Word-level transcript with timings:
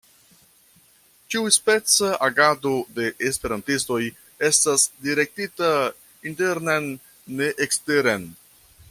Ĉiuspeca 1.33 2.09
agado 2.27 2.71
de 2.99 3.05
esperantistoj 3.29 3.99
estas 4.49 4.87
direktita 5.09 5.71
internen, 6.33 6.93
ne 7.41 7.55
eksteren. 7.69 8.31